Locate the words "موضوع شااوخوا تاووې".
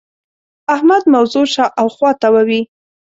1.13-2.61